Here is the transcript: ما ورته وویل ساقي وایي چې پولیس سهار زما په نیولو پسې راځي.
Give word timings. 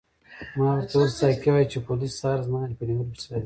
ما 0.57 0.63
ورته 0.71 0.93
وویل 0.95 1.11
ساقي 1.21 1.49
وایي 1.51 1.67
چې 1.71 1.77
پولیس 1.87 2.11
سهار 2.19 2.39
زما 2.47 2.59
په 2.77 2.83
نیولو 2.87 3.11
پسې 3.13 3.27
راځي. 3.31 3.39